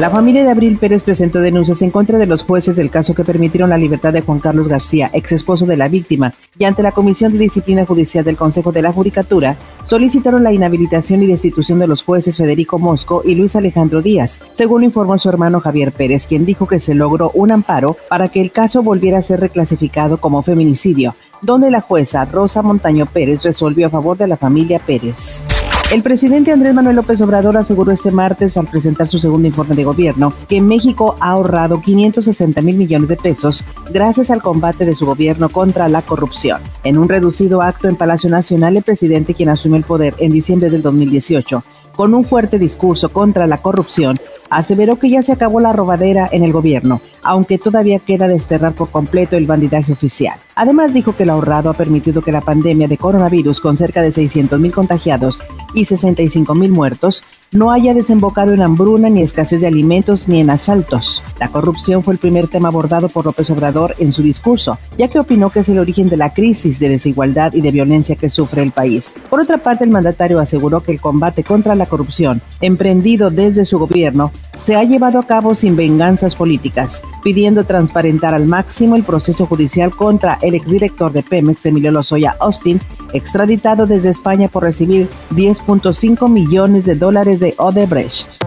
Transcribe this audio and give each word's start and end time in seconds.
La 0.00 0.10
familia 0.10 0.42
de 0.42 0.50
Abril 0.50 0.76
Pérez 0.76 1.04
presentó 1.04 1.38
denuncias 1.38 1.80
en 1.80 1.92
contra 1.92 2.18
de 2.18 2.26
los 2.26 2.42
jueces 2.42 2.74
del 2.74 2.90
caso 2.90 3.14
que 3.14 3.22
permitieron 3.22 3.70
la 3.70 3.78
libertad 3.78 4.12
de 4.12 4.22
Juan 4.22 4.40
Carlos 4.40 4.66
García, 4.66 5.08
ex 5.12 5.30
esposo 5.30 5.66
de 5.66 5.76
la 5.76 5.86
víctima, 5.86 6.34
y 6.58 6.64
ante 6.64 6.82
la 6.82 6.90
Comisión 6.90 7.32
de 7.32 7.38
Disciplina 7.38 7.86
Judicial 7.86 8.24
del 8.24 8.36
Consejo 8.36 8.72
de 8.72 8.82
la 8.82 8.92
Judicatura, 8.92 9.56
solicitaron 9.86 10.42
la 10.42 10.52
inhabilitación 10.52 11.22
y 11.22 11.28
destitución 11.28 11.78
de 11.78 11.86
los 11.86 12.02
jueces 12.02 12.36
Federico 12.36 12.80
Mosco 12.80 13.22
y 13.24 13.36
Luis 13.36 13.54
Alejandro 13.54 14.02
Díaz, 14.02 14.40
según 14.54 14.82
informó 14.82 15.16
su 15.16 15.28
hermano 15.28 15.60
Javier 15.60 15.92
Pérez, 15.92 16.26
quien 16.26 16.44
dijo 16.44 16.66
que 16.66 16.80
se 16.80 16.96
logró 16.96 17.30
un 17.32 17.52
amparo 17.52 17.96
para 18.08 18.26
que 18.26 18.40
el 18.40 18.50
caso 18.50 18.82
volviera 18.82 19.18
a 19.18 19.22
ser 19.22 19.38
reclasificado 19.38 20.16
como 20.18 20.42
feminicidio, 20.42 21.14
donde 21.40 21.70
la 21.70 21.80
jueza 21.80 22.24
Rosa 22.24 22.62
Montaño 22.62 23.06
Pérez 23.06 23.44
resolvió 23.44 23.86
a 23.86 23.90
favor 23.90 24.16
de 24.16 24.26
la 24.26 24.36
familia 24.36 24.80
Pérez. 24.80 25.46
El 25.92 26.02
presidente 26.02 26.50
Andrés 26.50 26.74
Manuel 26.74 26.96
López 26.96 27.20
Obrador 27.20 27.56
aseguró 27.56 27.92
este 27.92 28.10
martes 28.10 28.56
al 28.56 28.66
presentar 28.66 29.06
su 29.06 29.18
segundo 29.18 29.46
informe 29.46 29.76
de 29.76 29.84
gobierno 29.84 30.32
que 30.48 30.60
México 30.60 31.14
ha 31.20 31.32
ahorrado 31.32 31.80
560 31.80 32.62
mil 32.62 32.76
millones 32.76 33.08
de 33.08 33.16
pesos 33.16 33.64
gracias 33.90 34.30
al 34.30 34.42
combate 34.42 34.86
de 34.86 34.94
su 34.94 35.06
gobierno 35.06 35.50
contra 35.50 35.88
la 35.88 36.02
corrupción. 36.02 36.62
En 36.84 36.98
un 36.98 37.08
reducido 37.08 37.62
acto 37.62 37.88
en 37.88 37.96
Palacio 37.96 38.30
Nacional, 38.30 38.76
el 38.76 38.82
presidente, 38.82 39.34
quien 39.34 39.50
asumió 39.50 39.76
el 39.76 39.84
poder 39.84 40.14
en 40.18 40.32
diciembre 40.32 40.70
del 40.70 40.82
2018, 40.82 41.62
con 41.94 42.14
un 42.14 42.24
fuerte 42.24 42.58
discurso 42.58 43.10
contra 43.10 43.46
la 43.46 43.58
corrupción, 43.58 44.18
aseveró 44.50 44.96
que 44.96 45.10
ya 45.10 45.22
se 45.22 45.32
acabó 45.32 45.60
la 45.60 45.72
robadera 45.72 46.28
en 46.32 46.42
el 46.42 46.52
gobierno, 46.52 47.00
aunque 47.24 47.58
todavía 47.58 47.98
queda 47.98 48.28
desterrar 48.28 48.74
por 48.74 48.90
completo 48.90 49.36
el 49.36 49.46
bandidaje 49.46 49.92
oficial. 49.92 50.38
Además 50.54 50.94
dijo 50.94 51.16
que 51.16 51.24
el 51.24 51.30
ahorrado 51.30 51.70
ha 51.70 51.74
permitido 51.74 52.22
que 52.22 52.30
la 52.30 52.40
pandemia 52.40 52.86
de 52.86 52.96
coronavirus 52.96 53.60
con 53.60 53.76
cerca 53.76 54.02
de 54.02 54.12
600 54.12 54.60
mil 54.60 54.72
contagiados 54.72 55.42
y 55.74 55.84
65 55.84 56.54
mil 56.54 56.70
muertos 56.70 57.24
no 57.54 57.70
haya 57.70 57.94
desembocado 57.94 58.52
en 58.52 58.62
hambruna 58.62 59.08
ni 59.08 59.22
escasez 59.22 59.60
de 59.60 59.68
alimentos 59.68 60.28
ni 60.28 60.40
en 60.40 60.50
asaltos. 60.50 61.22
La 61.38 61.48
corrupción 61.48 62.02
fue 62.02 62.14
el 62.14 62.18
primer 62.18 62.48
tema 62.48 62.68
abordado 62.68 63.08
por 63.08 63.24
López 63.24 63.48
Obrador 63.50 63.94
en 63.98 64.12
su 64.12 64.22
discurso, 64.22 64.78
ya 64.98 65.08
que 65.08 65.20
opinó 65.20 65.50
que 65.50 65.60
es 65.60 65.68
el 65.68 65.78
origen 65.78 66.08
de 66.08 66.16
la 66.16 66.34
crisis 66.34 66.80
de 66.80 66.88
desigualdad 66.88 67.52
y 67.54 67.60
de 67.60 67.70
violencia 67.70 68.16
que 68.16 68.28
sufre 68.28 68.62
el 68.62 68.72
país. 68.72 69.14
Por 69.30 69.40
otra 69.40 69.58
parte, 69.58 69.84
el 69.84 69.90
mandatario 69.90 70.40
aseguró 70.40 70.80
que 70.80 70.92
el 70.92 71.00
combate 71.00 71.44
contra 71.44 71.76
la 71.76 71.86
corrupción, 71.86 72.40
emprendido 72.60 73.30
desde 73.30 73.64
su 73.64 73.78
gobierno, 73.78 74.32
se 74.58 74.76
ha 74.76 74.84
llevado 74.84 75.18
a 75.18 75.26
cabo 75.26 75.54
sin 75.54 75.76
venganzas 75.76 76.36
políticas, 76.36 77.02
pidiendo 77.22 77.64
transparentar 77.64 78.34
al 78.34 78.46
máximo 78.46 78.96
el 78.96 79.02
proceso 79.02 79.46
judicial 79.46 79.90
contra 79.90 80.38
el 80.42 80.54
exdirector 80.54 81.12
de 81.12 81.22
Pemex, 81.22 81.66
Emilio 81.66 81.90
Lozoya 81.90 82.36
Austin, 82.40 82.80
extraditado 83.12 83.86
desde 83.86 84.10
España 84.10 84.48
por 84.48 84.62
recibir 84.62 85.08
10.5 85.30 86.28
millones 86.28 86.84
de 86.84 86.94
dólares 86.94 87.40
de 87.40 87.54
Odebrecht. 87.58 88.42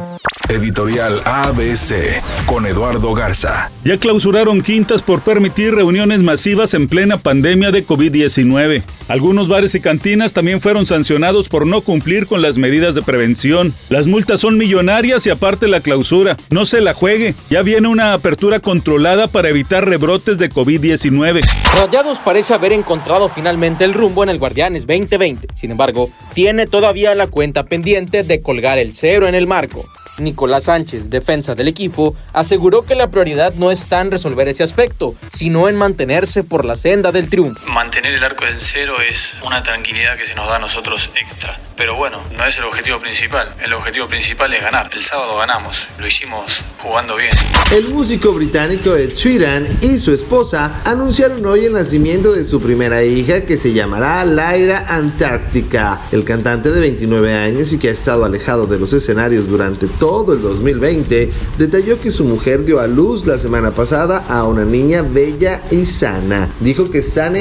Editorial 0.49 1.21
ABC 1.25 2.23
con 2.45 2.65
Eduardo 2.65 3.13
Garza. 3.13 3.69
Ya 3.83 3.97
clausuraron 3.97 4.61
quintas 4.61 5.01
por 5.01 5.19
permitir 5.19 5.75
reuniones 5.75 6.21
masivas 6.21 6.73
en 6.73 6.87
plena 6.87 7.17
pandemia 7.17 7.71
de 7.71 7.85
COVID-19. 7.85 8.81
Algunos 9.09 9.49
bares 9.49 9.75
y 9.75 9.81
cantinas 9.81 10.31
también 10.31 10.61
fueron 10.61 10.85
sancionados 10.85 11.49
por 11.49 11.67
no 11.67 11.81
cumplir 11.81 12.27
con 12.27 12.41
las 12.41 12.57
medidas 12.57 12.95
de 12.95 13.01
prevención. 13.01 13.73
Las 13.89 14.07
multas 14.07 14.39
son 14.39 14.57
millonarias 14.57 15.25
y 15.25 15.31
aparte 15.31 15.67
la 15.67 15.81
clausura. 15.81 16.37
No 16.49 16.63
se 16.63 16.79
la 16.79 16.93
juegue. 16.93 17.35
Ya 17.49 17.61
viene 17.61 17.89
una 17.89 18.13
apertura 18.13 18.61
controlada 18.61 19.27
para 19.27 19.49
evitar 19.49 19.87
rebrotes 19.87 20.37
de 20.37 20.49
COVID-19. 20.49 21.45
Rayados 21.77 22.19
parece 22.19 22.53
haber 22.53 22.71
encontrado 22.71 23.27
finalmente 23.27 23.83
el 23.83 23.93
rumbo 23.93 24.23
en 24.23 24.29
el 24.29 24.39
Guardianes 24.39 24.87
2020. 24.87 25.47
Sin 25.55 25.71
embargo, 25.71 26.09
tiene 26.33 26.67
todavía 26.67 27.13
la 27.15 27.27
cuenta 27.27 27.63
pendiente 27.63 28.23
de 28.23 28.41
colgar 28.41 28.77
el 28.77 28.95
cero 28.95 29.27
en 29.27 29.35
el 29.35 29.45
marco. 29.45 29.85
Nicolás 30.19 30.65
Sánchez, 30.65 31.09
defensa 31.09 31.55
del 31.55 31.67
equipo, 31.67 32.15
aseguró 32.33 32.83
que 32.83 32.95
la 32.95 33.09
prioridad 33.09 33.53
no 33.55 33.71
está 33.71 34.01
en 34.01 34.11
resolver 34.11 34.47
ese 34.47 34.63
aspecto, 34.63 35.15
sino 35.33 35.69
en 35.69 35.75
mantenerse 35.75 36.43
por 36.43 36.65
la 36.65 36.75
senda 36.75 37.11
del 37.11 37.29
triunfo. 37.29 37.71
Mantener 37.97 38.19
el 38.19 38.23
arco 38.25 38.45
del 38.45 38.61
cero 38.61 38.97
es 39.01 39.39
una 39.43 39.63
tranquilidad 39.63 40.17
que 40.17 40.25
se 40.27 40.35
nos 40.35 40.47
da 40.47 40.57
a 40.57 40.59
nosotros 40.59 41.09
extra. 41.19 41.59
Pero 41.75 41.95
bueno, 41.95 42.19
no 42.35 42.45
es 42.45 42.57
el 42.57 42.63
objetivo 42.63 42.99
principal. 42.99 43.51
El 43.63 43.73
objetivo 43.73 44.07
principal 44.07 44.51
es 44.53 44.61
ganar. 44.61 44.89
El 44.93 45.03
sábado 45.03 45.37
ganamos. 45.37 45.87
Lo 45.99 46.07
hicimos 46.07 46.61
jugando 46.79 47.15
bien. 47.15 47.31
El 47.71 47.89
músico 47.89 48.33
británico 48.33 48.95
Ed 48.95 49.13
Sheeran 49.13 49.67
y 49.81 49.99
su 49.99 50.11
esposa 50.11 50.81
anunciaron 50.85 51.45
hoy 51.45 51.65
el 51.65 51.73
nacimiento 51.73 52.33
de 52.33 52.45
su 52.45 52.61
primera 52.61 53.03
hija 53.03 53.41
que 53.41 53.57
se 53.57 53.73
llamará 53.73 54.25
Lyra 54.25 54.85
Antártica. 54.87 55.99
El 56.11 56.23
cantante 56.23 56.71
de 56.71 56.79
29 56.79 57.33
años 57.33 57.71
y 57.73 57.77
que 57.77 57.89
ha 57.89 57.91
estado 57.91 58.25
alejado 58.25 58.65
de 58.65 58.79
los 58.79 58.93
escenarios 58.93 59.47
durante 59.47 59.87
todo 59.87 60.33
el 60.33 60.41
2020 60.41 61.31
detalló 61.59 61.99
que 61.99 62.09
su 62.09 62.23
mujer 62.23 62.63
dio 62.63 62.79
a 62.79 62.87
luz 62.87 63.25
la 63.25 63.37
semana 63.37 63.69
pasada 63.69 64.25
a 64.29 64.45
una 64.45 64.65
niña 64.65 65.03
bella 65.03 65.63
y 65.69 65.85
sana. 65.85 66.49
Dijo 66.59 66.89
que 66.89 66.99
están 66.99 67.35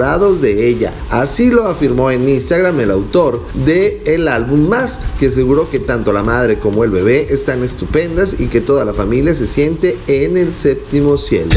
de 0.00 0.66
ella. 0.66 0.92
Así 1.10 1.50
lo 1.50 1.66
afirmó 1.66 2.10
en 2.10 2.26
Instagram 2.26 2.80
el 2.80 2.90
autor 2.90 3.38
de 3.66 4.02
el 4.06 4.28
álbum 4.28 4.66
Más, 4.66 4.98
que 5.18 5.26
aseguró 5.26 5.68
que 5.68 5.78
tanto 5.78 6.10
la 6.12 6.22
madre 6.22 6.58
como 6.58 6.84
el 6.84 6.90
bebé 6.90 7.26
están 7.30 7.62
estupendas 7.62 8.40
y 8.40 8.46
que 8.46 8.62
toda 8.62 8.86
la 8.86 8.94
familia 8.94 9.34
se 9.34 9.46
siente 9.46 9.98
en 10.06 10.38
el 10.38 10.54
séptimo 10.54 11.18
cielo. 11.18 11.50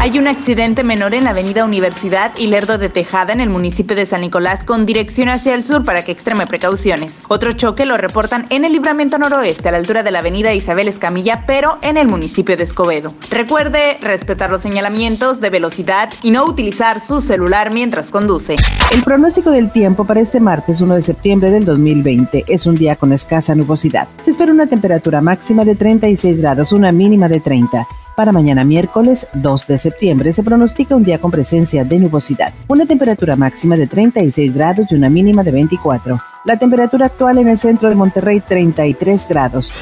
Hay 0.00 0.16
un 0.16 0.28
accidente 0.28 0.84
menor 0.84 1.12
en 1.12 1.24
la 1.24 1.30
avenida 1.30 1.64
Universidad 1.64 2.30
y 2.38 2.46
Lerdo 2.46 2.78
de 2.78 2.88
Tejada 2.88 3.32
en 3.32 3.40
el 3.40 3.50
municipio 3.50 3.96
de 3.96 4.06
San 4.06 4.20
Nicolás 4.20 4.62
con 4.62 4.86
dirección 4.86 5.28
hacia 5.28 5.54
el 5.54 5.64
sur 5.64 5.84
para 5.84 6.04
que 6.04 6.12
extreme 6.12 6.46
precauciones. 6.46 7.20
Otro 7.26 7.50
choque 7.50 7.84
lo 7.84 7.96
reportan 7.96 8.46
en 8.50 8.64
el 8.64 8.70
libramiento 8.72 9.18
noroeste 9.18 9.68
a 9.68 9.72
la 9.72 9.78
altura 9.78 10.04
de 10.04 10.12
la 10.12 10.20
avenida 10.20 10.54
Isabel 10.54 10.86
Escamilla, 10.86 11.42
pero 11.48 11.78
en 11.82 11.96
el 11.96 12.06
municipio 12.06 12.56
de 12.56 12.62
Escobedo. 12.62 13.10
Recuerde 13.28 13.98
respetar 14.00 14.50
los 14.50 14.62
señalamientos 14.62 15.40
de 15.40 15.50
velocidad 15.50 16.10
y 16.22 16.30
no 16.30 16.44
utilizar 16.44 17.00
su 17.00 17.20
celular 17.20 17.74
mientras 17.74 18.12
conduce. 18.12 18.54
El 18.94 19.02
pronóstico 19.02 19.50
del 19.50 19.72
tiempo 19.72 20.04
para 20.04 20.20
este 20.20 20.38
martes 20.38 20.80
1 20.80 20.94
de 20.94 21.02
septiembre 21.02 21.50
del 21.50 21.64
2020 21.64 22.44
es 22.46 22.66
un 22.66 22.76
día 22.76 22.94
con 22.94 23.12
escasa 23.12 23.56
nubosidad. 23.56 24.06
Se 24.22 24.30
espera 24.30 24.52
una 24.52 24.68
temperatura 24.68 25.20
máxima 25.20 25.64
de 25.64 25.74
36 25.74 26.38
grados, 26.38 26.70
una 26.70 26.92
mínima 26.92 27.28
de 27.28 27.40
30. 27.40 27.84
Para 28.18 28.32
mañana 28.32 28.64
miércoles 28.64 29.28
2 29.34 29.68
de 29.68 29.78
septiembre 29.78 30.32
se 30.32 30.42
pronostica 30.42 30.96
un 30.96 31.04
día 31.04 31.20
con 31.20 31.30
presencia 31.30 31.84
de 31.84 32.00
nubosidad, 32.00 32.52
una 32.66 32.84
temperatura 32.84 33.36
máxima 33.36 33.76
de 33.76 33.86
36 33.86 34.52
grados 34.52 34.88
y 34.90 34.96
una 34.96 35.08
mínima 35.08 35.44
de 35.44 35.52
24. 35.52 36.18
La 36.44 36.58
temperatura 36.58 37.06
actual 37.06 37.38
en 37.38 37.46
el 37.46 37.56
centro 37.56 37.88
de 37.88 37.94
Monterrey 37.94 38.40
33 38.40 39.28
grados. 39.28 39.72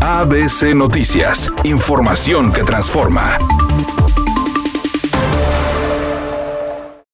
ABC 0.00 0.74
Noticias, 0.74 1.48
información 1.62 2.52
que 2.52 2.64
transforma. 2.64 3.38